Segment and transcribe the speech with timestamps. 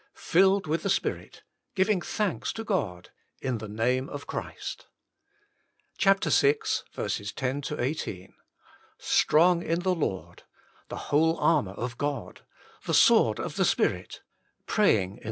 [0.15, 1.43] Filled with the Spirit,
[1.75, 4.87] giving thanks to God, in the name of Christ.
[6.03, 6.13] vi.
[6.15, 8.33] 10 18.
[8.97, 10.41] Strong in the Lord,
[10.89, 12.41] the whole armour of God,
[12.87, 14.21] the sword of the Spirit,
[14.65, 15.19] praying in.